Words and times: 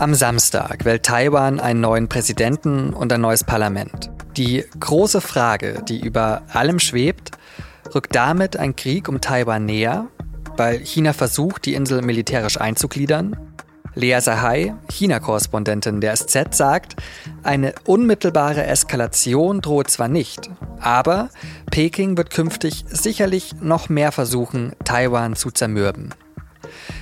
Am 0.00 0.14
Samstag 0.14 0.86
wählt 0.86 1.02
Taiwan 1.02 1.60
einen 1.60 1.82
neuen 1.82 2.08
Präsidenten 2.08 2.94
und 2.94 3.12
ein 3.12 3.20
neues 3.20 3.44
Parlament. 3.44 4.08
Die 4.34 4.64
große 4.80 5.20
Frage, 5.20 5.82
die 5.86 6.00
über 6.00 6.40
allem 6.54 6.78
schwebt, 6.78 7.32
rückt 7.94 8.14
damit 8.14 8.56
ein 8.56 8.74
Krieg 8.74 9.10
um 9.10 9.20
Taiwan 9.20 9.66
näher, 9.66 10.06
weil 10.56 10.78
China 10.78 11.12
versucht, 11.12 11.66
die 11.66 11.74
Insel 11.74 12.00
militärisch 12.00 12.58
einzugliedern? 12.58 13.36
Lea 13.94 14.20
Sahai, 14.20 14.74
China-Korrespondentin 14.90 16.00
der 16.00 16.16
SZ, 16.16 16.54
sagt, 16.54 16.96
eine 17.42 17.74
unmittelbare 17.84 18.64
Eskalation 18.64 19.60
droht 19.60 19.90
zwar 19.90 20.08
nicht, 20.08 20.48
aber 20.80 21.28
Peking 21.70 22.16
wird 22.16 22.30
künftig 22.30 22.86
sicherlich 22.88 23.56
noch 23.60 23.90
mehr 23.90 24.12
versuchen, 24.12 24.72
Taiwan 24.82 25.36
zu 25.36 25.50
zermürben. 25.50 26.14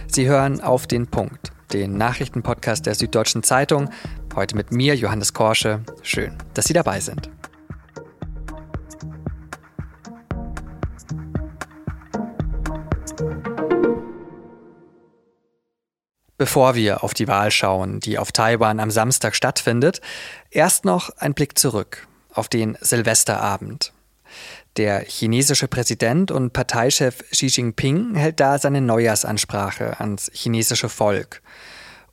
Sie 0.08 0.26
hören 0.26 0.60
auf 0.60 0.88
den 0.88 1.06
Punkt, 1.06 1.52
den 1.72 1.96
Nachrichtenpodcast 1.96 2.86
der 2.86 2.94
Süddeutschen 2.94 3.42
Zeitung, 3.42 3.90
heute 4.34 4.56
mit 4.56 4.72
mir, 4.72 4.94
Johannes 4.94 5.32
Korsche. 5.32 5.80
Schön, 6.02 6.36
dass 6.54 6.66
Sie 6.66 6.72
dabei 6.72 7.00
sind. 7.00 7.30
Bevor 16.38 16.76
wir 16.76 17.02
auf 17.02 17.14
die 17.14 17.26
Wahl 17.26 17.50
schauen, 17.50 17.98
die 17.98 18.16
auf 18.16 18.30
Taiwan 18.30 18.78
am 18.78 18.92
Samstag 18.92 19.34
stattfindet, 19.34 20.00
erst 20.50 20.84
noch 20.84 21.10
ein 21.18 21.34
Blick 21.34 21.58
zurück 21.58 22.06
auf 22.32 22.48
den 22.48 22.78
Silvesterabend. 22.80 23.92
Der 24.78 25.00
chinesische 25.00 25.66
Präsident 25.66 26.30
und 26.30 26.52
Parteichef 26.52 27.24
Xi 27.32 27.46
Jinping 27.46 28.14
hält 28.14 28.38
da 28.38 28.60
seine 28.60 28.80
Neujahrsansprache 28.80 29.98
ans 29.98 30.30
chinesische 30.32 30.88
Volk. 30.88 31.42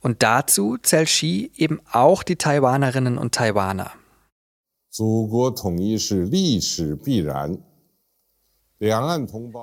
Und 0.00 0.24
dazu 0.24 0.76
zählt 0.76 1.06
Xi 1.06 1.52
eben 1.54 1.80
auch 1.92 2.24
die 2.24 2.34
Taiwanerinnen 2.34 3.18
und 3.18 3.36
Taiwaner. 3.36 3.92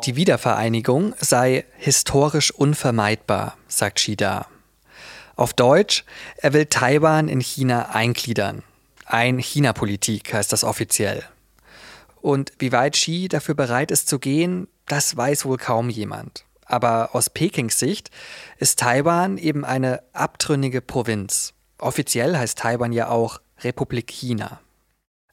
Die 0.06 0.16
Wiedervereinigung 0.16 1.14
sei 1.20 1.66
historisch 1.76 2.52
unvermeidbar, 2.52 3.58
sagt 3.68 3.98
Xi 3.98 4.16
da. 4.16 4.48
Auf 5.36 5.54
Deutsch, 5.54 6.06
er 6.38 6.54
will 6.54 6.68
Taiwan 6.68 7.28
in 7.28 7.42
China 7.42 7.90
eingliedern. 7.90 8.64
Ein-China-Politik 9.06 10.34
heißt 10.34 10.54
das 10.54 10.64
offiziell. 10.64 11.26
Und 12.24 12.54
wie 12.58 12.72
weit 12.72 12.94
Xi 12.94 13.28
dafür 13.28 13.54
bereit 13.54 13.92
ist 13.92 14.08
zu 14.08 14.18
gehen, 14.18 14.70
das 14.86 15.18
weiß 15.18 15.44
wohl 15.44 15.58
kaum 15.58 15.90
jemand. 15.90 16.46
Aber 16.66 17.10
aus 17.14 17.30
Pekings 17.30 17.78
Sicht 17.78 18.12
ist 18.58 18.80
Taiwan 18.80 19.38
eben 19.38 19.66
eine 19.66 20.02
abtrünnige 20.14 20.80
Provinz. 20.80 21.54
Offiziell 21.80 22.38
heißt 22.38 22.58
Taiwan 22.58 22.94
ja 22.94 23.10
auch 23.10 23.42
Republik 23.60 24.10
China. 24.10 24.62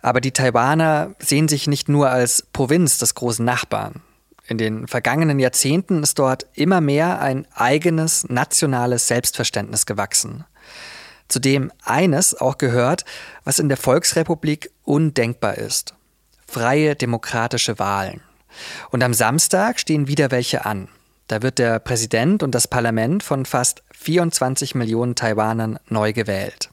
Aber 0.02 0.20
die 0.20 0.32
Taiwaner 0.32 1.14
sehen 1.20 1.46
sich 1.46 1.68
nicht 1.68 1.88
nur 1.88 2.10
als 2.10 2.44
Provinz 2.52 2.98
des 2.98 3.14
großen 3.14 3.44
Nachbarn. 3.44 4.02
In 4.48 4.58
den 4.58 4.88
vergangenen 4.88 5.38
Jahrzehnten 5.38 6.02
ist 6.02 6.18
dort 6.18 6.48
immer 6.54 6.80
mehr 6.80 7.20
ein 7.20 7.46
eigenes 7.54 8.28
nationales 8.28 9.06
Selbstverständnis 9.06 9.86
gewachsen, 9.86 10.44
zu 11.28 11.38
dem 11.38 11.70
eines 11.84 12.34
auch 12.34 12.58
gehört, 12.58 13.04
was 13.44 13.60
in 13.60 13.68
der 13.68 13.78
Volksrepublik 13.78 14.72
undenkbar 14.82 15.56
ist. 15.56 15.94
Freie 16.50 16.96
demokratische 16.96 17.78
Wahlen. 17.78 18.22
Und 18.90 19.04
am 19.04 19.14
Samstag 19.14 19.78
stehen 19.78 20.08
wieder 20.08 20.32
welche 20.32 20.66
an. 20.66 20.88
Da 21.28 21.42
wird 21.42 21.60
der 21.60 21.78
Präsident 21.78 22.42
und 22.42 22.56
das 22.56 22.66
Parlament 22.66 23.22
von 23.22 23.46
fast 23.46 23.84
24 23.92 24.74
Millionen 24.74 25.14
Taiwanern 25.14 25.78
neu 25.86 26.12
gewählt. 26.12 26.70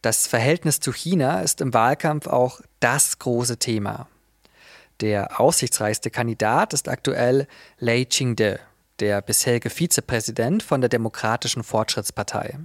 Das 0.00 0.28
Verhältnis 0.28 0.78
zu 0.78 0.92
China 0.92 1.40
ist 1.40 1.60
im 1.60 1.74
Wahlkampf 1.74 2.28
auch 2.28 2.60
das 2.78 3.18
große 3.18 3.56
Thema. 3.56 4.06
Der 5.00 5.40
aussichtsreichste 5.40 6.10
Kandidat 6.10 6.72
ist 6.72 6.88
aktuell 6.88 7.48
Lei 7.80 8.04
Ching-de, 8.04 8.58
der 9.00 9.22
bisherige 9.22 9.70
Vizepräsident 9.70 10.62
von 10.62 10.80
der 10.80 10.88
Demokratischen 10.88 11.64
Fortschrittspartei. 11.64 12.60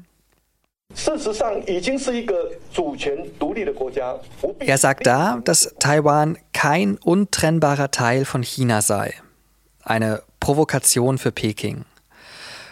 Er 4.59 4.77
sagt 4.77 5.07
da, 5.07 5.39
dass 5.43 5.75
Taiwan 5.79 6.37
kein 6.53 6.97
untrennbarer 6.97 7.91
Teil 7.91 8.25
von 8.25 8.43
China 8.43 8.81
sei. 8.81 9.13
Eine 9.83 10.23
Provokation 10.39 11.17
für 11.17 11.31
Peking. 11.31 11.85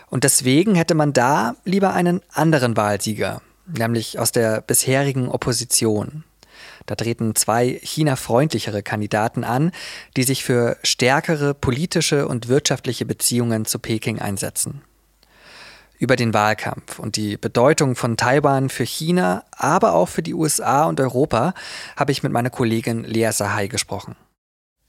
Und 0.10 0.24
deswegen 0.24 0.76
hätte 0.76 0.96
man 0.96 1.14
da 1.14 1.56
lieber 1.64 1.94
einen 1.94 2.22
anderen 2.34 2.76
Wahlsieger, 2.76 3.42
nämlich 3.68 4.20
aus 4.20 4.32
der 4.32 4.62
bisherigen 4.62 5.30
Opposition. 5.30 6.24
Da 6.88 6.96
treten 6.96 7.36
zwei 7.36 7.80
China-freundlichere 7.82 8.84
Kandidaten 8.84 9.44
an, 9.44 9.72
die 10.18 10.24
sich 10.24 10.44
für 10.44 10.78
stärkere 10.84 11.54
politische 11.54 12.28
und 12.28 12.48
wirtschaftliche 12.48 13.06
Beziehungen 13.06 13.66
zu 13.66 13.80
Peking 13.80 14.20
einsetzen. 14.20 14.82
Über 15.98 16.16
den 16.16 16.34
Wahlkampf 16.34 17.00
und 17.00 17.16
die 17.16 17.38
Bedeutung 17.38 17.96
von 17.96 18.18
Taiwan 18.18 18.70
für 18.70 18.84
China, 18.84 19.44
aber 19.52 19.94
auch 19.94 20.10
für 20.10 20.22
die 20.22 20.34
USA 20.34 20.86
und 20.86 21.00
Europa 21.00 21.54
habe 21.96 22.12
ich 22.12 22.24
mit 22.24 22.32
meiner 22.32 22.50
Kollegin 22.50 23.04
Lea 23.04 23.32
Sahai 23.32 23.68
gesprochen. 23.68 24.16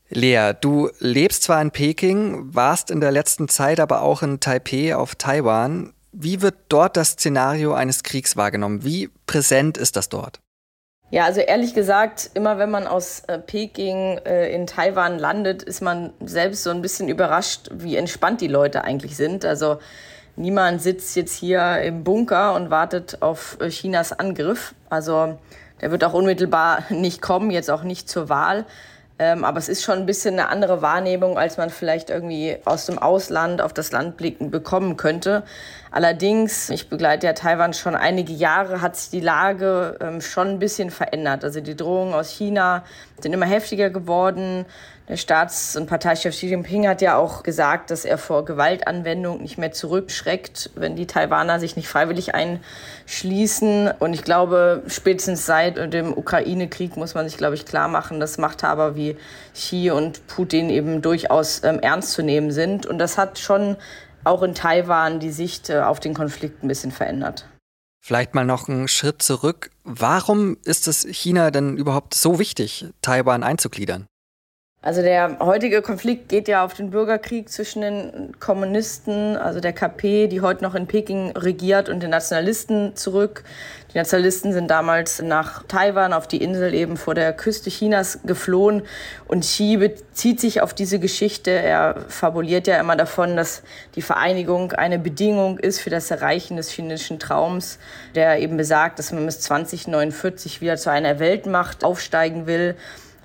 Lea, 0.09 0.53
du 0.61 0.91
lebst 0.99 1.43
zwar 1.43 1.61
in 1.61 1.71
Peking, 1.71 2.55
warst 2.55 2.91
in 2.91 3.01
der 3.01 3.11
letzten 3.11 3.49
Zeit 3.49 3.81
aber 3.81 4.03
auch 4.03 4.23
in 4.23 4.41
Taipei 4.41 4.95
auf 4.95 5.15
Taiwan. 5.17 5.93
Wie 6.13 6.43
wird 6.43 6.55
dort 6.69 6.97
das 6.97 7.11
Szenario 7.13 7.75
eines 7.75 8.03
Kriegs 8.03 8.37
wahrgenommen? 8.37 8.85
Wie 8.85 9.11
präsent 9.27 9.77
ist 9.77 9.97
das 9.97 10.09
dort? 10.09 10.41
Ja, 11.11 11.25
also 11.25 11.41
ehrlich 11.41 11.73
gesagt, 11.73 12.31
immer 12.35 12.59
wenn 12.59 12.71
man 12.71 12.87
aus 12.87 13.21
äh, 13.29 13.39
Peking 13.39 14.19
äh, 14.25 14.53
in 14.53 14.67
Taiwan 14.67 15.19
landet, 15.19 15.63
ist 15.63 15.81
man 15.81 16.13
selbst 16.21 16.65
so 16.65 16.71
ein 16.71 16.83
bisschen 16.83 17.09
überrascht, 17.09 17.71
wie 17.73 17.97
entspannt 17.97 18.41
die 18.41 18.49
Leute 18.49 18.83
eigentlich 18.83 19.17
sind. 19.17 19.45
Also 19.45 19.79
niemand 20.37 20.83
sitzt 20.83 21.17
jetzt 21.17 21.35
hier 21.35 21.81
im 21.81 22.05
Bunker 22.05 22.55
und 22.55 22.71
wartet 22.71 23.23
auf 23.23 23.59
äh, 23.61 23.69
Chinas 23.69 24.13
Angriff. 24.13 24.75
Also 24.89 25.39
der 25.81 25.91
wird 25.91 26.05
auch 26.05 26.13
unmittelbar 26.13 26.85
nicht 26.91 27.21
kommen, 27.21 27.51
jetzt 27.51 27.71
auch 27.71 27.83
nicht 27.83 28.09
zur 28.09 28.29
Wahl. 28.29 28.65
Ähm, 29.19 29.45
aber 29.45 29.59
es 29.59 29.69
ist 29.69 29.83
schon 29.83 29.99
ein 29.99 30.07
bisschen 30.07 30.35
eine 30.35 30.51
andere 30.51 30.83
Wahrnehmung, 30.83 31.39
als 31.39 31.57
man 31.57 31.71
vielleicht 31.71 32.11
irgendwie 32.11 32.59
aus 32.67 32.85
dem 32.85 32.99
Ausland 32.99 33.63
auf 33.63 33.73
das 33.73 33.91
Land 33.91 34.19
blicken 34.19 34.51
bekommen 34.51 34.99
könnte. 34.99 35.43
Allerdings, 35.91 36.71
ich 36.71 36.89
begleite 36.89 37.27
ja 37.27 37.33
Taiwan 37.33 37.73
schon 37.73 37.95
einige 37.95 38.33
Jahre, 38.33 38.81
hat 38.81 38.97
sich 38.97 39.11
die 39.11 39.21
Lage 39.21 39.97
ähm, 40.01 40.21
schon 40.21 40.49
ein 40.49 40.59
bisschen 40.59 40.91
verändert. 40.91 41.45
Also 41.45 41.61
die 41.61 41.77
Drohungen 41.77 42.15
aus 42.15 42.31
China 42.31 42.85
sind 43.21 43.33
immer 43.33 43.47
heftiger 43.47 43.91
geworden. 43.91 44.67
Der 45.09 45.17
Staats- 45.17 45.77
und 45.77 45.87
Parteichef 45.87 46.35
Xi 46.35 46.49
Jinping 46.49 46.89
hat 46.89 47.01
ja 47.01 47.17
auch 47.17 47.45
gesagt, 47.45 47.93
dass 47.93 48.05
er 48.05 48.19
vor 48.19 48.45
Gewaltanwendung 48.45 49.41
nicht 49.41 49.57
mehr 49.57 49.71
zurückschreckt, 49.71 50.71
wenn 50.75 50.97
die 50.97 51.07
Taiwaner 51.07 51.61
sich 51.61 51.77
nicht 51.77 51.87
freiwillig 51.87 52.33
einschließen. 52.35 53.93
Und 54.01 54.15
ich 54.15 54.25
glaube, 54.25 54.83
spätestens 54.89 55.47
seit 55.47 55.93
dem 55.93 56.13
Ukraine-Krieg 56.13 56.97
muss 56.97 57.15
man 57.15 57.29
sich, 57.29 57.39
glaube 57.39 57.55
ich, 57.55 57.65
klar 57.65 57.87
machen, 57.87 58.19
dass 58.19 58.37
Machthaber 58.37 58.97
wie 58.97 59.17
Xi 59.55 59.93
und 59.93 60.27
Putin 60.27 60.71
eben 60.71 61.03
durchaus 61.03 61.63
ähm, 61.63 61.79
ernst 61.79 62.11
zu 62.11 62.23
nehmen 62.23 62.51
sind. 62.51 62.85
Und 62.85 62.99
das 62.99 63.17
hat 63.17 63.39
schon 63.39 63.77
auch 64.27 64.43
in 64.43 64.55
Taiwan 64.55 65.21
die 65.21 65.31
Sicht 65.31 65.71
äh, 65.71 65.81
auf 65.81 66.01
den 66.01 66.15
Konflikt 66.15 66.63
ein 66.63 66.69
bisschen 66.69 66.93
verändert. 66.93 67.49
Vielleicht 68.05 68.35
mal 68.35 68.45
noch 68.45 68.69
einen 68.69 68.89
Schritt 68.89 69.23
zurück. 69.23 69.71
Warum 69.83 70.57
ist 70.65 70.87
es 70.87 71.05
China 71.11 71.51
denn 71.51 71.77
überhaupt 71.77 72.15
so 72.15 72.39
wichtig, 72.39 72.87
Taiwan 73.03 73.43
einzugliedern? 73.43 74.07
Also 74.87 75.03
der 75.03 75.41
heutige 75.41 75.83
Konflikt 75.83 76.29
geht 76.29 76.47
ja 76.47 76.65
auf 76.65 76.75
den 76.75 76.91
Bürgerkrieg 76.91 77.49
zwischen 77.49 77.83
den 77.83 78.31
Kommunisten, 78.39 79.37
also 79.37 79.59
der 79.59 79.73
KP, 79.73 80.29
die 80.29 80.43
heute 80.43 80.63
noch 80.63 80.77
in 80.77 80.87
Peking 80.87 81.33
regiert, 81.33 81.89
und 81.89 82.05
den 82.05 82.11
Nationalisten 82.11 82.95
zurück. 82.95 83.43
Die 83.93 83.99
Nationalisten 83.99 84.53
sind 84.53 84.71
damals 84.71 85.21
nach 85.21 85.65
Taiwan, 85.65 86.13
auf 86.13 86.29
die 86.29 86.41
Insel 86.41 86.73
eben 86.73 86.97
vor 86.97 87.17
der 87.17 87.33
Küste 87.33 87.69
Chinas 87.69 88.21
geflohen. 88.25 88.83
Und 89.27 89.41
Xi 89.41 89.77
bezieht 89.77 90.39
sich 90.39 90.61
auf 90.61 90.73
diese 90.73 91.01
Geschichte. 91.01 91.51
Er 91.51 92.05
fabuliert 92.07 92.69
ja 92.69 92.79
immer 92.79 92.95
davon, 92.95 93.35
dass 93.35 93.65
die 93.97 94.03
Vereinigung 94.03 94.71
eine 94.71 95.01
Bedingung 95.01 95.59
ist 95.59 95.81
für 95.81 95.91
das 95.91 96.13
Erreichen 96.13 96.57
des 96.59 96.71
chinesischen 96.71 97.19
Traums, 97.19 97.81
der 98.15 98.39
eben 98.39 98.57
besagt, 98.57 99.01
dass 99.01 99.11
man 99.11 99.27
bis 99.27 99.41
2049 99.41 100.61
wieder 100.61 100.77
zu 100.77 100.93
einer 100.93 101.19
Weltmacht 101.19 101.83
aufsteigen 101.83 102.47
will. 102.47 102.77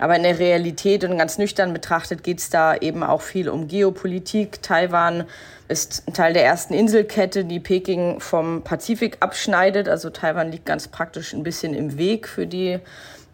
Aber 0.02 0.16
in 0.16 0.24
der 0.24 0.40
Realität 0.40 1.04
und 1.04 1.16
ganz 1.20 1.38
nüchtern 1.38 1.74
betrachtet 1.74 2.24
geht 2.24 2.40
es 2.40 2.50
da 2.50 2.76
eben 2.76 3.04
auch 3.04 3.22
viel 3.22 3.48
um 3.48 3.68
Geopolitik. 3.68 4.64
Taiwan 4.64 5.26
ist 5.68 6.04
Teil 6.16 6.34
der 6.34 6.44
ersten 6.44 6.74
Inselkette, 6.74 7.46
die 7.46 7.60
Peking 7.60 8.20
vom 8.20 8.64
Pazifik 8.64 9.18
abschneidet. 9.20 9.88
Also 9.88 10.10
Taiwan 10.10 10.52
liegt 10.52 10.66
ganz 10.66 10.88
praktisch 10.88 11.34
ein 11.34 11.44
bisschen 11.44 11.76
im 11.76 12.00
Weg 12.00 12.28
für 12.28 12.48
die, 12.48 12.80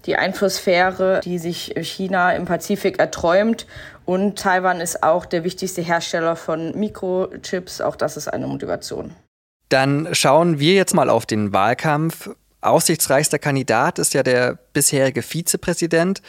die 0.06 0.18
Einflusssphäre, 0.18 1.22
die 1.24 1.40
sich 1.40 1.74
China 1.80 2.34
im 2.34 2.44
Pazifik 2.44 3.00
erträumt. 3.00 3.66
Und 4.04 4.38
Taiwan 4.38 4.82
ist 4.82 5.04
auch 5.04 5.26
der 5.26 5.46
wichtigste 5.46 5.82
Hersteller 5.82 6.36
von 6.36 6.78
Mikrochips. 6.78 7.80
Auch 7.80 7.96
das 7.96 8.18
ist 8.18 8.28
eine 8.28 8.46
Motivation. 8.46 9.12
Dann 9.70 10.10
schauen 10.12 10.60
wir 10.60 10.74
jetzt 10.74 10.94
mal 10.94 11.10
auf 11.10 11.26
den 11.26 11.54
Wahlkampf. 11.54 12.30
Aussichtsreichster 12.70 13.40
Kandidat 13.40 14.00
ist 14.00 14.14
ja 14.14 14.24
der 14.24 14.58
bisherige 14.74 15.22
Vizepräsident. 15.22 16.22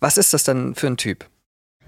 Was 0.00 0.18
ist 0.18 0.34
das 0.34 0.44
dann 0.44 0.74
für 0.74 0.86
ein 0.86 0.96
Typ? 0.96 1.26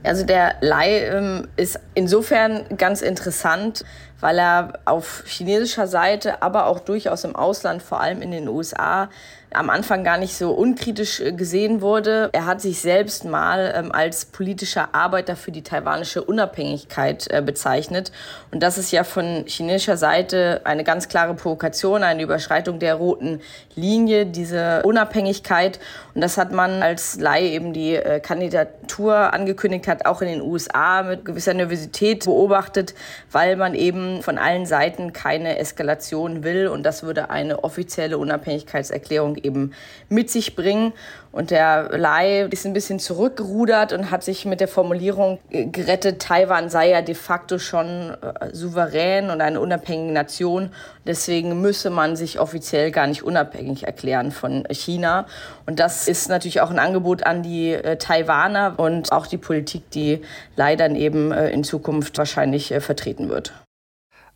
Also 0.03 0.25
der 0.25 0.57
Lai 0.61 1.09
ähm, 1.09 1.49
ist 1.57 1.81
insofern 1.95 2.65
ganz 2.77 3.03
interessant, 3.03 3.85
weil 4.21 4.39
er 4.39 4.79
auf 4.85 5.25
chinesischer 5.27 5.87
Seite, 5.87 6.43
aber 6.43 6.67
auch 6.67 6.81
durchaus 6.81 7.25
im 7.25 7.37
Ausland, 7.37 7.83
vor 7.83 8.01
allem 8.01 8.23
in 8.23 8.31
den 8.31 8.49
USA, 8.49 9.09
am 9.57 9.71
Anfang 9.71 10.05
gar 10.05 10.19
nicht 10.19 10.37
so 10.37 10.51
unkritisch 10.53 11.21
äh, 11.21 11.33
gesehen 11.33 11.81
wurde. 11.81 12.31
Er 12.33 12.47
hat 12.47 12.61
sich 12.61 12.81
selbst 12.81 13.25
mal 13.25 13.73
ähm, 13.77 13.93
als 13.93 14.27
politischer 14.27 14.95
Arbeiter 14.95 15.37
für 15.37 15.53
die 15.53 15.63
taiwanische 15.63 16.23
Unabhängigkeit 16.23 17.27
äh, 17.31 17.43
bezeichnet. 17.43 18.13
Und 18.51 18.63
das 18.63 18.79
ist 18.79 18.91
ja 18.93 19.05
von 19.05 19.45
chinesischer 19.47 19.97
Seite 19.97 20.61
eine 20.65 20.85
ganz 20.85 21.09
klare 21.09 21.35
Provokation, 21.35 22.03
eine 22.03 22.23
Überschreitung 22.23 22.79
der 22.79 22.95
roten 22.97 23.41
Linie, 23.75 24.27
diese 24.27 24.83
Unabhängigkeit. 24.83 25.79
Und 26.15 26.21
das 26.21 26.37
hat 26.39 26.53
man, 26.53 26.83
als 26.83 27.19
Lai 27.19 27.47
eben 27.47 27.73
die 27.73 27.95
äh, 27.95 28.21
Kandidatur 28.21 29.33
angekündigt 29.33 29.87
hat, 29.89 30.07
auch 30.07 30.23
in 30.23 30.29
den 30.29 30.43
USA 30.43 31.03
mit 31.03 31.25
gewisser 31.25 31.55
Nervosität 31.55 32.25
beobachtet, 32.25 32.95
weil 33.31 33.57
man 33.57 33.75
eben 33.75 34.06
von 34.23 34.39
allen 34.39 34.67
Seiten 34.67 35.13
keine 35.13 35.59
Eskalation 35.59 36.45
will. 36.45 36.69
Und 36.69 36.85
das 36.85 37.03
würde 37.03 37.31
eine 37.31 37.65
offizielle 37.65 38.19
Unabhängigkeitserklärung 38.19 39.37
eben 39.37 39.73
mit 40.09 40.31
sich 40.31 40.57
bringen. 40.57 40.93
Und 41.37 41.51
der 41.51 41.91
Lai 41.99 42.47
ist 42.51 42.65
ein 42.65 42.73
bisschen 42.73 42.99
zurückgerudert 42.99 43.93
und 43.93 44.11
hat 44.11 44.25
sich 44.25 44.47
mit 44.47 44.59
der 44.59 44.69
Formulierung 44.69 45.39
gerettet, 45.51 46.23
Taiwan 46.23 46.71
sei 46.71 46.89
ja 46.89 47.03
de 47.03 47.15
facto 47.15 47.59
schon 47.59 48.17
äh, 48.23 48.55
souverän 48.55 49.29
und 49.29 49.43
eine 49.43 49.61
unabhängige 49.61 50.15
Nation. 50.15 50.71
Deswegen 51.07 51.61
müsse 51.61 51.91
man 51.91 52.17
sich 52.17 52.41
offiziell 52.41 52.91
gar 52.91 53.07
nicht 53.07 53.23
unabhängig 53.23 53.85
erklären 53.85 54.33
von 54.33 54.65
China. 54.71 55.27
Und 55.67 55.79
das 55.79 56.09
ist 56.09 56.31
natürlich 56.31 56.63
auch 56.63 56.71
ein 56.71 56.79
Angebot 56.79 57.27
an 57.27 57.43
die 57.43 57.73
äh, 57.73 57.99
Taiwaner 57.99 58.79
und 58.79 59.13
auch 59.13 59.27
die 59.27 59.37
Politik, 59.37 59.91
die 59.91 60.23
Lai 60.57 60.75
dann 60.75 60.97
eben 60.97 61.33
äh, 61.33 61.51
in 61.51 61.65
Zukunft 61.65 62.17
wahrscheinlich 62.17 62.73
äh, 62.73 62.81
vertreten 62.81 63.29
wird. 63.29 63.53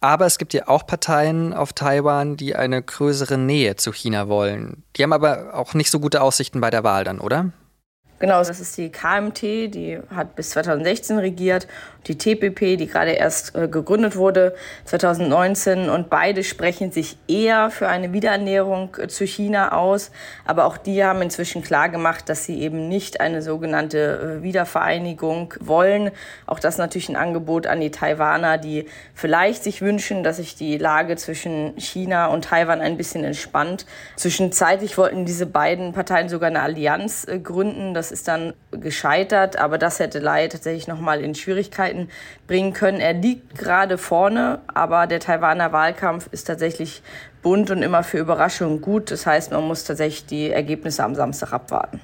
Aber 0.00 0.25
es 0.25 0.38
gibt 0.38 0.55
ja 0.55 0.67
auch 0.67 0.87
Parteien 0.87 1.52
auf 1.52 1.75
Taiwan, 1.75 2.37
die 2.37 2.56
eine 2.56 2.82
größere 2.82 3.37
Nähe 3.37 3.76
zu 3.76 3.93
China 3.93 4.29
wollen. 4.29 4.82
Die 4.97 5.02
haben 5.02 5.12
aber 5.12 5.55
auch 5.55 5.75
nicht 5.75 5.91
so 5.91 6.00
gute 6.00 6.23
Aussichten 6.23 6.61
bei 6.61 6.70
der 6.70 6.85
Wahl 6.85 7.05
dann, 7.05 7.20
oder? 7.20 7.52
Genau, 8.20 8.37
das 8.44 8.61
ist 8.61 8.76
die 8.76 8.93
KMT, 8.93 9.43
die 9.75 9.99
hat 10.14 10.37
bis 10.37 10.50
2016 10.50 11.19
regiert, 11.19 11.67
die 12.06 12.17
TPP, 12.19 12.76
die 12.76 12.87
gerade 12.87 13.12
erst 13.12 13.55
äh, 13.55 13.67
gegründet 13.67 14.17
wurde 14.17 14.55
2019 14.84 15.88
und 15.90 16.11
beide 16.11 16.44
sprechen 16.44 16.93
sich 16.93 17.17
eher 17.28 17.70
für 17.70 17.88
eine 17.88 18.12
Wiederernährung 18.12 18.96
äh, 18.99 19.08
zu 19.08 19.25
China 19.25 19.72
aus, 19.72 20.11
aber 20.46 20.64
auch 20.64 20.76
die 20.76 21.02
haben 21.05 21.22
inzwischen 21.22 21.62
klar 21.62 21.88
gemacht, 21.88 22.28
dass 22.28 22.44
sie 22.44 22.61
eben 22.61 22.88
nicht 22.88 23.20
eine 23.20 23.43
sogenannte 23.43 24.38
äh, 24.38 24.43
Wiedervereinigung 24.43 25.55
wollen. 25.61 26.11
Auch 26.46 26.58
das 26.58 26.76
natürlich 26.76 27.08
ein 27.08 27.17
Angebot 27.17 27.67
an 27.67 27.81
die 27.81 27.90
Taiwaner, 27.90 28.58
die 28.58 28.87
vielleicht 29.14 29.62
sich 29.62 29.82
wünschen, 29.82 30.25
dass 30.25 30.37
sich 30.37 30.56
die 30.56 30.78
Lage 30.78 31.17
zwischen 31.17 31.75
China 31.78 32.26
und 32.26 32.44
Taiwan 32.44 32.81
ein 32.81 32.96
bisschen 32.96 33.25
entspannt. 33.25 33.87
Zwischenzeitlich 34.17 34.96
wollten 34.99 35.25
diese 35.25 35.46
beiden 35.46 35.93
Parteien 35.93 36.28
sogar 36.28 36.49
eine 36.49 36.61
Allianz 36.61 37.26
gründen. 37.43 37.94
Das 37.94 38.10
ist 38.12 38.29
dann 38.29 38.55
gescheitert, 38.71 39.57
aber 39.57 39.79
das 39.79 39.99
hätte 39.99 40.19
Lai 40.19 40.49
tatsächlich 40.49 40.89
nochmal 40.89 41.21
in 41.21 41.35
Schwierigkeiten 41.35 42.09
bringen 42.47 42.73
können. 42.73 43.01
Er 43.01 43.12
liegt 43.12 43.59
gerade 43.59 43.99
vorne, 43.99 44.61
aber 44.67 45.07
der 45.07 45.21
Taiwaner 45.21 45.73
Wahlkampf 45.73 46.29
ist 46.33 46.45
tatsächlich 46.45 47.03
bunt 47.43 47.71
und 47.71 47.83
immer 47.83 48.03
für 48.03 48.19
Überraschungen 48.19 48.81
gut. 48.81 49.11
Das 49.11 49.27
heißt, 49.27 49.53
man 49.53 49.67
muss 49.67 49.85
tatsächlich 49.85 50.27
die 50.27 50.51
Ergebnisse 50.51 51.05
am 51.05 51.15
Samstag 51.15 51.53
abwarten. 51.53 52.01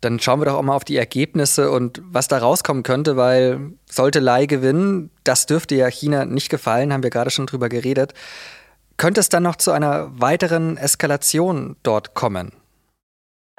Dann 0.00 0.18
schauen 0.18 0.40
wir 0.40 0.46
doch 0.46 0.54
auch 0.54 0.62
mal 0.62 0.74
auf 0.74 0.84
die 0.84 0.96
Ergebnisse 0.96 1.70
und 1.70 2.02
was 2.04 2.26
da 2.26 2.38
rauskommen 2.38 2.82
könnte, 2.82 3.16
weil 3.16 3.72
sollte 3.88 4.18
Lai 4.18 4.46
gewinnen, 4.46 5.10
das 5.22 5.46
dürfte 5.46 5.76
ja 5.76 5.86
China 5.86 6.24
nicht 6.24 6.48
gefallen, 6.48 6.92
haben 6.92 7.04
wir 7.04 7.10
gerade 7.10 7.30
schon 7.30 7.46
drüber 7.46 7.68
geredet. 7.68 8.12
Könnte 8.96 9.20
es 9.20 9.28
dann 9.28 9.44
noch 9.44 9.56
zu 9.56 9.70
einer 9.70 10.10
weiteren 10.20 10.76
Eskalation 10.76 11.76
dort 11.82 12.14
kommen? 12.14 12.52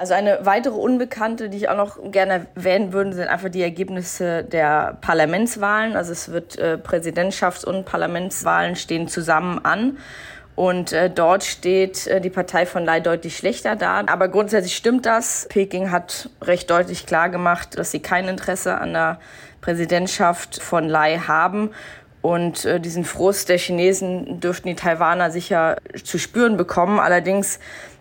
Also 0.04 0.16
eine 0.16 0.40
weitere 0.46 0.74
Unbekannte, 0.74 1.48
die 1.48 1.56
ich 1.56 1.70
auch 1.70 1.78
noch 1.78 2.12
gerne 2.12 2.48
erwähnen 2.56 2.92
würde, 2.92 3.14
sind 3.14 3.30
einfach 3.30 3.48
die 3.48 3.62
Ergebnisse 3.62 4.44
der 4.44 4.98
Parlamentswahlen. 5.00 5.96
Also 5.96 6.12
es 6.12 6.30
wird 6.30 6.60
äh, 6.60 6.78
Präsidentschafts- 6.78 7.64
und 7.64 7.86
Parlamentswahlen 7.86 8.76
stehen 8.76 9.08
zusammen 9.08 9.64
an. 9.64 9.98
Und 10.56 10.92
äh, 10.92 11.10
dort 11.10 11.46
steht 11.46 12.06
äh, 12.08 12.20
die 12.20 12.30
Partei 12.30 12.66
von 12.66 12.84
Lai 12.84 13.00
deutlich 13.00 13.38
schlechter 13.38 13.78
da. 13.78 14.04
Aber 14.08 14.28
grundsätzlich 14.28 14.76
stimmt 14.76 15.06
das. 15.06 15.48
Peking 15.48 15.90
hat 15.90 16.30
recht 16.42 16.70
deutlich 16.70 17.06
klargemacht, 17.06 17.80
dass 17.80 17.92
sie 17.92 18.02
kein 18.02 18.28
Interesse 18.28 18.78
an 18.80 18.92
der 18.92 19.22
Präsidentschaft 19.62 20.62
von 20.62 20.90
Lai 20.90 21.18
haben. 21.18 21.70
Und 22.22 22.66
äh, 22.66 22.82
diesen 22.82 23.06
Frust 23.06 23.48
der 23.48 23.58
Chinesen 23.58 24.42
dürften 24.42 24.68
die 24.68 24.76
Taiwaner 24.76 25.32
sicher 25.32 25.78
zu 26.04 26.20
spüren 26.20 26.58
bekommen. 26.58 27.00
Allerdings 27.00 27.60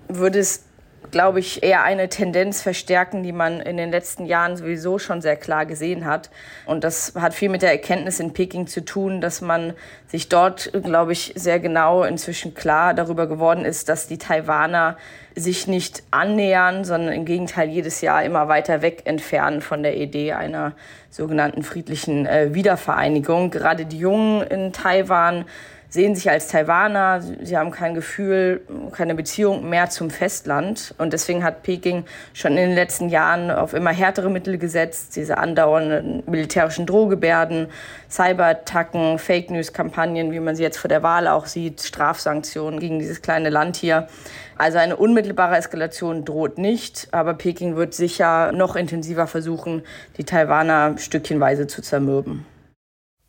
würde 0.09 0.41
es 0.41 0.65
glaube 1.13 1.39
ich, 1.39 1.63
eher 1.63 1.85
eine 1.85 2.09
Tendenz 2.09 2.63
verstärken, 2.63 3.23
die 3.23 3.33
man 3.33 3.61
in 3.61 3.77
den 3.77 3.91
letzten 3.91 4.27
Jahren 4.27 4.57
sowieso 4.57 4.99
schon 4.99 5.23
sehr 5.23 5.37
klar 5.37 5.67
gesehen 5.67 6.05
hat. 6.07 6.31
Und 6.67 6.83
das 6.83 7.13
hat 7.15 7.35
viel 7.35 7.51
mit 7.51 7.63
der 7.63 7.71
Erkenntnis 7.71 8.19
in 8.19 8.33
Peking 8.33 8.67
zu 8.67 8.85
tun, 8.85 9.21
dass 9.21 9.41
man 9.41 9.75
sich 10.09 10.29
dort, 10.29 10.73
glaube 10.83 11.13
ich, 11.13 11.33
sehr 11.37 11.61
genau 11.61 12.03
inzwischen 12.03 12.55
klar 12.55 12.95
darüber 12.95 13.29
geworden 13.29 13.65
ist, 13.65 13.89
dass 13.89 14.09
die 14.09 14.19
Taiwaner 14.19 14.97
sich 15.35 15.67
nicht 15.67 16.03
annähern, 16.11 16.85
sondern 16.85 17.13
im 17.13 17.25
Gegenteil 17.25 17.69
jedes 17.69 18.01
Jahr 18.01 18.25
immer 18.25 18.49
weiter 18.49 18.83
weg 18.83 19.03
entfernen 19.05 19.61
von 19.61 19.83
der 19.83 19.97
Idee 19.97 20.33
einer 20.33 20.73
sogenannten 21.11 21.63
friedlichen 21.63 22.27
äh, 22.27 22.55
Wiedervereinigung. 22.55 23.51
Gerade 23.51 23.85
die 23.85 23.99
Jungen 23.99 24.43
in 24.43 24.73
Taiwan 24.73 25.45
sehen 25.93 26.15
sich 26.15 26.31
als 26.31 26.49
Taiwaner, 26.49 27.21
sie 27.21 27.59
haben 27.59 27.71
kein 27.71 27.93
Gefühl, 27.93 28.63
keine 28.93 29.15
Beziehung 29.15 29.69
mehr 29.69 29.91
zum 29.91 30.09
Festland. 30.09 30.95
Und 30.97 31.13
deswegen 31.13 31.45
hat 31.45 31.63
Peking 31.63 32.05
schon 32.33 32.53
in 32.53 32.69
den 32.69 32.75
letzten 32.75 33.11
Jahren 33.11 33.51
auf 33.51 33.75
immer 33.75 33.91
härtere 33.91 34.31
Mittel 34.31 34.57
gesetzt, 34.57 35.17
diese 35.17 35.37
andauernden 35.37 36.23
militärischen 36.27 36.87
Drohgebärden, 36.87 37.67
Cyberattacken, 38.09 39.19
Fake 39.19 39.51
News-Kampagnen, 39.51 40.33
wie 40.33 40.41
man 40.41 40.57
sie 40.57 40.63
jetzt 40.63 40.79
vor 40.79 40.89
der 40.89 41.03
Wahl 41.03 41.29
auch 41.29 41.45
sieht, 41.45 41.83
Strafsanktionen 41.83 42.81
gegen 42.81 42.99
dieses 42.99 43.21
kleine 43.21 43.51
Land 43.51 43.77
hier. 43.77 44.09
Also 44.57 44.79
eine 44.79 44.97
unmittelbare 44.97 45.57
Eskalation 45.57 46.25
droht 46.25 46.57
nicht, 46.57 47.09
aber 47.11 47.35
Peking 47.35 47.77
wird 47.77 47.93
sicher 47.93 48.53
noch 48.53 48.77
intensiver 48.77 49.27
versuchen, 49.27 49.83
die 50.17 50.25
Taiwaner 50.25 50.97
stückchenweise 50.97 51.67
zu 51.67 51.83
zermürben. 51.83 52.47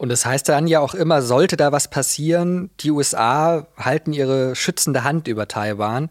Und 0.03 0.10
das 0.10 0.25
heißt 0.25 0.50
dann 0.50 0.67
ja 0.67 0.81
auch 0.81 0.95
immer, 0.95 1.22
sollte 1.22 1.55
da 1.55 1.72
was 1.72 1.88
passieren, 1.88 2.69
die 2.81 2.91
USA 2.91 3.67
halten 3.77 4.12
ihre 4.12 4.53
schützende 4.53 5.05
Hand 5.05 5.29
über 5.29 5.48
Taiwan. 5.48 6.10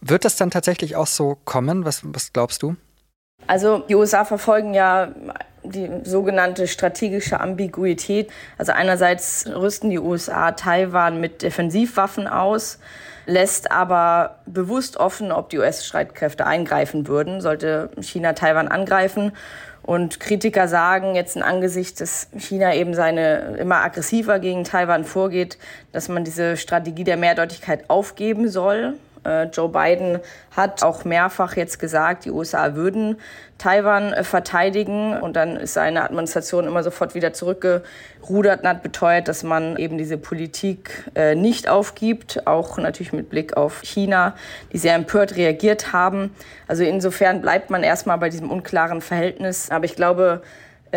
Wird 0.00 0.24
das 0.24 0.34
dann 0.34 0.50
tatsächlich 0.50 0.96
auch 0.96 1.06
so 1.06 1.38
kommen? 1.44 1.84
Was, 1.84 2.02
was 2.02 2.32
glaubst 2.32 2.60
du? 2.64 2.74
Also 3.46 3.78
die 3.88 3.94
USA 3.94 4.24
verfolgen 4.24 4.74
ja 4.74 5.12
die 5.62 5.88
sogenannte 6.02 6.66
strategische 6.66 7.38
Ambiguität. 7.38 8.32
Also 8.58 8.72
einerseits 8.72 9.46
rüsten 9.46 9.90
die 9.90 10.00
USA 10.00 10.50
Taiwan 10.50 11.20
mit 11.20 11.42
Defensivwaffen 11.42 12.26
aus, 12.26 12.80
lässt 13.26 13.70
aber 13.70 14.40
bewusst 14.46 14.96
offen, 14.96 15.30
ob 15.30 15.50
die 15.50 15.58
US-Streitkräfte 15.58 16.46
eingreifen 16.46 17.06
würden, 17.06 17.42
sollte 17.42 17.90
China 18.00 18.32
Taiwan 18.32 18.66
angreifen. 18.66 19.30
Und 19.88 20.20
Kritiker 20.20 20.68
sagen 20.68 21.14
jetzt 21.14 21.34
in 21.34 21.42
Angesicht, 21.42 22.02
dass 22.02 22.28
China 22.36 22.74
eben 22.74 22.92
seine 22.92 23.56
immer 23.56 23.76
aggressiver 23.76 24.38
gegen 24.38 24.62
Taiwan 24.62 25.02
vorgeht, 25.02 25.56
dass 25.92 26.10
man 26.10 26.24
diese 26.24 26.58
Strategie 26.58 27.04
der 27.04 27.16
Mehrdeutigkeit 27.16 27.88
aufgeben 27.88 28.50
soll. 28.50 28.98
Äh, 29.28 29.44
Joe 29.44 29.68
Biden 29.68 30.20
hat 30.56 30.82
auch 30.82 31.04
mehrfach 31.04 31.56
jetzt 31.56 31.78
gesagt, 31.78 32.24
die 32.24 32.30
USA 32.30 32.74
würden 32.74 33.20
Taiwan 33.58 34.12
äh, 34.12 34.24
verteidigen. 34.24 35.20
Und 35.20 35.36
dann 35.36 35.56
ist 35.56 35.74
seine 35.74 36.02
Administration 36.02 36.66
immer 36.66 36.82
sofort 36.82 37.14
wieder 37.14 37.32
zurückgerudert 37.32 38.62
und 38.62 38.68
hat 38.68 38.82
beteuert, 38.82 39.28
dass 39.28 39.42
man 39.42 39.76
eben 39.76 39.98
diese 39.98 40.16
Politik 40.16 41.04
äh, 41.14 41.34
nicht 41.34 41.68
aufgibt. 41.68 42.46
Auch 42.46 42.78
natürlich 42.78 43.12
mit 43.12 43.28
Blick 43.28 43.56
auf 43.56 43.82
China, 43.82 44.34
die 44.72 44.78
sehr 44.78 44.94
empört 44.94 45.36
reagiert 45.36 45.92
haben. 45.92 46.34
Also 46.66 46.84
insofern 46.84 47.42
bleibt 47.42 47.70
man 47.70 47.82
erstmal 47.82 48.18
bei 48.18 48.30
diesem 48.30 48.50
unklaren 48.50 49.00
Verhältnis. 49.00 49.70
Aber 49.70 49.84
ich 49.84 49.96
glaube, 49.96 50.42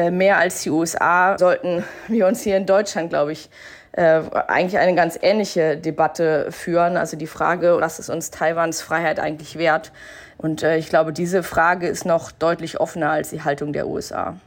mehr 0.10 0.38
als 0.38 0.64
die 0.64 0.70
USA 0.70 1.38
sollten 1.38 1.84
wir 2.08 2.26
uns 2.26 2.42
hier 2.44 2.56
in 2.56 2.66
Deutschland, 2.66 3.10
glaube 3.10 3.34
ich, 3.34 3.50
äh, 3.94 4.22
eigentlich 4.48 4.78
eine 4.78 4.96
ganz 4.96 5.18
ähnliche 5.22 5.78
Debatte 5.78 6.52
führen. 6.52 6.98
Also 6.98 7.18
die 7.18 7.28
Frage, 7.28 7.78
was 7.80 8.00
ist 8.00 8.10
uns 8.10 8.32
Taiwans 8.32 8.82
Freiheit 8.82 9.20
eigentlich 9.20 9.58
wert? 9.58 9.92
Und 10.38 10.64
äh, 10.64 10.78
ich 10.78 10.90
glaube, 10.90 11.14
diese 11.14 11.44
Frage 11.44 11.88
ist 11.88 12.06
noch 12.06 12.32
deutlich 12.32 12.80
offener 12.80 13.12
als 13.12 13.30
die 13.30 13.44
Haltung 13.44 13.74
der 13.74 13.88
USA. 13.88 14.38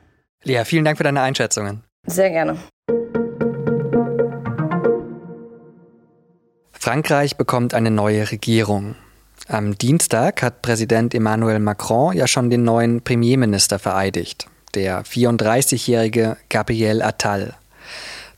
Lea, 0.43 0.65
vielen 0.65 0.85
Dank 0.85 0.97
für 0.97 1.05
deine 1.05 1.23
Einschätzungen. 1.23 1.83
Sehr 2.07 2.31
gerne. 2.31 2.59
Frankreich 6.73 7.37
bekommt 7.37 7.73
eine 7.73 7.91
neue 7.91 8.31
Regierung. 8.31 8.97
Am 9.49 9.77
Dienstag 9.77 10.43
hat 10.43 10.63
Präsident 10.63 11.15
Emmanuel 11.15 11.59
Macron 11.59 12.15
ja 12.15 12.27
schon 12.27 12.51
den 12.51 12.65
neuen 12.65 13.03
Premierminister 13.03 13.79
vereidigt, 13.79 14.49
der 14.75 15.03
34-jährige 15.05 16.37
Gabriel 16.51 17.03
Attal. 17.03 17.55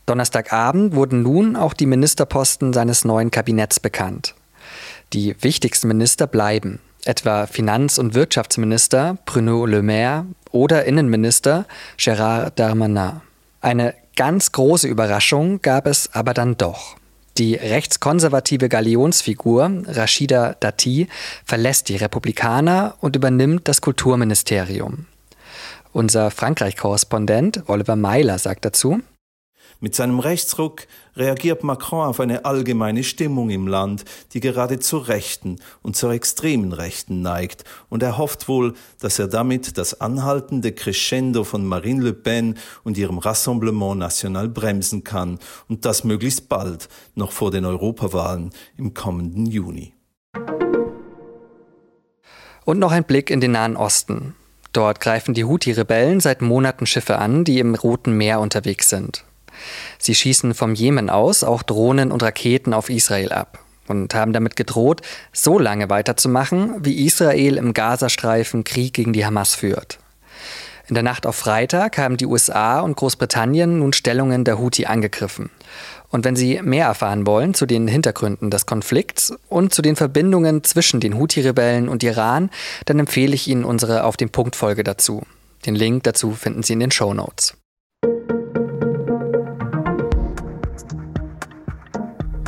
Donnerstagabend 0.07 0.95
wurden 0.95 1.21
nun 1.21 1.55
auch 1.55 1.73
die 1.73 1.85
Ministerposten 1.85 2.73
seines 2.73 3.05
neuen 3.05 3.29
Kabinetts 3.29 3.79
bekannt. 3.79 4.33
Die 5.13 5.35
wichtigsten 5.41 5.89
Minister 5.89 6.27
bleiben, 6.27 6.79
etwa 7.05 7.45
Finanz- 7.45 7.97
und 7.97 8.13
Wirtschaftsminister 8.13 9.17
Bruno 9.25 9.65
Le 9.65 9.83
Maire 9.83 10.25
oder 10.51 10.85
Innenminister 10.85 11.65
Gérard 11.97 12.51
Darmanin. 12.55 13.21
Eine 13.59 13.93
ganz 14.15 14.53
große 14.53 14.87
Überraschung 14.87 15.61
gab 15.61 15.87
es 15.87 16.13
aber 16.13 16.33
dann 16.33 16.55
doch. 16.55 16.95
Die 17.37 17.55
rechtskonservative 17.55 18.69
Galionsfigur 18.69 19.83
Rashida 19.87 20.55
Dati 20.59 21.07
verlässt 21.45 21.89
die 21.89 21.97
Republikaner 21.97 22.95
und 23.01 23.15
übernimmt 23.15 23.67
das 23.67 23.81
Kulturministerium. 23.81 25.05
Unser 25.91 26.31
Frankreich-Korrespondent 26.31 27.63
Oliver 27.67 27.95
Meiler 27.95 28.39
sagt 28.39 28.65
dazu, 28.65 29.01
mit 29.79 29.95
seinem 29.95 30.19
Rechtsruck 30.19 30.87
reagiert 31.15 31.63
Macron 31.63 32.07
auf 32.07 32.19
eine 32.19 32.45
allgemeine 32.45 33.03
Stimmung 33.03 33.49
im 33.49 33.67
Land, 33.67 34.05
die 34.33 34.39
gerade 34.39 34.79
zur 34.79 35.07
rechten 35.07 35.57
und 35.81 35.95
zur 35.95 36.11
extremen 36.11 36.73
Rechten 36.73 37.21
neigt, 37.21 37.63
und 37.89 38.03
er 38.03 38.17
hofft 38.17 38.47
wohl, 38.47 38.73
dass 38.99 39.19
er 39.19 39.27
damit 39.27 39.77
das 39.77 40.01
anhaltende 40.01 40.71
Crescendo 40.71 41.43
von 41.43 41.65
Marine 41.65 42.03
Le 42.03 42.13
Pen 42.13 42.57
und 42.83 42.97
ihrem 42.97 43.17
Rassemblement 43.17 43.99
National 43.99 44.49
bremsen 44.49 45.03
kann, 45.03 45.39
und 45.67 45.85
das 45.85 46.03
möglichst 46.03 46.49
bald, 46.49 46.89
noch 47.15 47.31
vor 47.31 47.51
den 47.51 47.65
Europawahlen 47.65 48.51
im 48.77 48.93
kommenden 48.93 49.45
Juni. 49.45 49.93
Und 52.65 52.79
noch 52.79 52.91
ein 52.91 53.05
Blick 53.05 53.29
in 53.29 53.39
den 53.39 53.51
Nahen 53.51 53.77
Osten. 53.77 54.35
Dort 54.73 54.99
greifen 54.99 55.33
die 55.33 55.45
Houthi-Rebellen 55.45 56.19
seit 56.19 56.41
Monaten 56.41 56.85
Schiffe 56.85 57.17
an, 57.17 57.43
die 57.43 57.59
im 57.59 57.75
Roten 57.75 58.11
Meer 58.17 58.39
unterwegs 58.39 58.89
sind. 58.89 59.23
Sie 59.99 60.15
schießen 60.15 60.53
vom 60.53 60.73
Jemen 60.73 61.09
aus 61.09 61.43
auch 61.43 61.63
Drohnen 61.63 62.11
und 62.11 62.23
Raketen 62.23 62.73
auf 62.73 62.89
Israel 62.89 63.31
ab 63.31 63.59
und 63.87 64.13
haben 64.13 64.33
damit 64.33 64.55
gedroht, 64.55 65.01
so 65.33 65.59
lange 65.59 65.89
weiterzumachen, 65.89 66.75
wie 66.83 67.05
Israel 67.05 67.57
im 67.57 67.73
Gazastreifen 67.73 68.63
Krieg 68.63 68.93
gegen 68.93 69.13
die 69.13 69.25
Hamas 69.25 69.55
führt. 69.55 69.99
In 70.89 70.93
der 70.93 71.03
Nacht 71.03 71.25
auf 71.25 71.35
Freitag 71.35 71.97
haben 71.97 72.15
die 72.15 72.25
USA 72.25 72.79
und 72.79 72.95
Großbritannien 72.95 73.79
nun 73.79 73.91
Stellungen 73.91 74.45
der 74.45 74.57
Houthi 74.57 74.85
angegriffen. 74.85 75.49
Und 76.09 76.23
wenn 76.23 76.37
Sie 76.37 76.61
mehr 76.61 76.85
erfahren 76.85 77.27
wollen 77.27 77.53
zu 77.53 77.65
den 77.65 77.89
Hintergründen 77.89 78.49
des 78.49 78.65
Konflikts 78.65 79.33
und 79.49 79.73
zu 79.73 79.81
den 79.81 79.97
Verbindungen 79.97 80.63
zwischen 80.63 81.01
den 81.01 81.17
Houthi-Rebellen 81.17 81.89
und 81.89 82.03
Iran, 82.03 82.49
dann 82.85 82.99
empfehle 82.99 83.35
ich 83.35 83.49
Ihnen 83.49 83.65
unsere 83.65 84.05
Auf 84.05 84.15
den 84.15 84.29
Punkt 84.29 84.55
Folge 84.55 84.85
dazu. 84.85 85.23
Den 85.65 85.75
Link 85.75 86.03
dazu 86.03 86.31
finden 86.31 86.63
Sie 86.63 86.73
in 86.73 86.79
den 86.79 86.91
Show 86.91 87.13
Notes. 87.13 87.57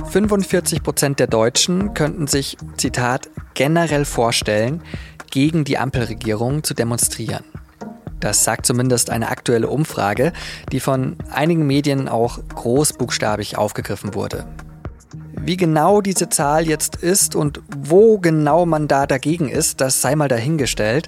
45 0.10 0.82
Prozent 0.82 1.20
der 1.20 1.28
Deutschen 1.28 1.94
könnten 1.94 2.26
sich, 2.26 2.58
Zitat, 2.78 3.30
generell 3.54 4.06
vorstellen, 4.06 4.82
gegen 5.30 5.66
die 5.66 5.78
Ampelregierung 5.78 6.64
zu 6.64 6.74
demonstrieren. 6.74 7.44
Das 8.20 8.44
sagt 8.44 8.66
zumindest 8.66 9.12
eine 9.12 9.30
aktuelle 9.30 9.68
Umfrage, 9.68 10.34
die 10.72 10.80
von 10.80 11.16
einigen 11.30 11.68
Medien 11.68 12.08
auch 12.10 12.40
großbuchstabig 12.56 13.60
aufgegriffen 13.60 14.16
wurde. 14.16 14.48
Wie 15.34 15.58
genau 15.58 16.02
diese 16.02 16.28
Zahl 16.28 16.68
jetzt 16.68 16.96
ist 16.96 17.36
und 17.36 17.62
wo 17.78 18.18
genau 18.18 18.66
man 18.66 18.88
da 18.88 19.06
dagegen 19.06 19.48
ist, 19.48 19.80
das 19.80 20.02
sei 20.02 20.16
mal 20.16 20.28
dahingestellt. 20.28 21.08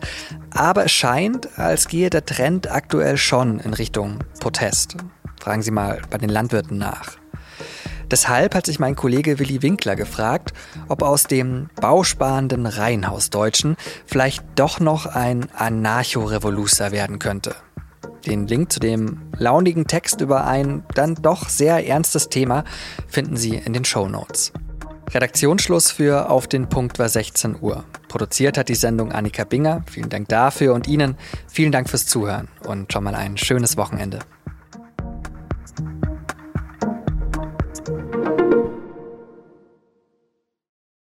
Aber 0.52 0.86
es 0.86 0.92
scheint, 0.92 1.58
als 1.58 1.88
gehe 1.88 2.12
der 2.12 2.26
Trend 2.26 2.72
aktuell 2.72 3.18
schon 3.18 3.60
in 3.60 3.74
Richtung 3.74 4.20
Protest. 4.40 4.96
Fragen 5.40 5.64
Sie 5.64 5.72
mal 5.72 6.02
bei 6.12 6.20
den 6.20 6.30
Landwirten 6.30 6.78
nach. 6.78 7.21
Deshalb 8.12 8.56
hat 8.56 8.66
sich 8.66 8.78
mein 8.78 8.98
Kollege 8.98 9.40
Willi 9.40 9.62
Winkler 9.62 9.96
gefragt, 9.96 10.52
ob 10.90 11.02
aus 11.02 11.24
dem 11.24 11.70
bausparenden 11.80 12.66
Reihenhausdeutschen 12.66 13.78
vielleicht 14.06 14.44
doch 14.56 14.82
noch 14.82 15.06
ein 15.06 15.48
Anarcho-Revoluzer 15.56 16.92
werden 16.92 17.20
könnte. 17.20 17.56
Den 18.26 18.48
Link 18.48 18.72
zu 18.72 18.82
dem 18.82 19.22
launigen 19.38 19.88
Text 19.88 20.20
über 20.20 20.46
ein 20.46 20.84
dann 20.94 21.16
doch 21.16 21.48
sehr 21.48 21.88
ernstes 21.88 22.28
Thema 22.28 22.66
finden 23.08 23.38
Sie 23.38 23.56
in 23.56 23.72
den 23.72 23.86
Show 23.86 24.10
Notes. 24.10 24.52
Redaktionsschluss 25.10 25.92
für 25.92 26.30
Auf 26.30 26.48
den 26.48 26.68
Punkt 26.68 27.00
war 27.00 27.10
16 27.10 27.58
Uhr. 27.62 27.86
Produziert 28.10 28.58
hat 28.58 28.70
die 28.70 28.76
Sendung 28.76 29.12
Annika 29.12 29.46
Binger. 29.46 29.84
Vielen 29.90 30.10
Dank 30.10 30.28
dafür 30.28 30.74
und 30.74 30.88
Ihnen 30.88 31.18
vielen 31.48 31.72
Dank 31.72 31.90
fürs 31.90 32.06
Zuhören 32.06 32.50
und 32.66 32.92
schon 32.92 33.06
mal 33.06 33.16
ein 33.16 33.38
schönes 33.38 33.78
Wochenende. 33.78 34.20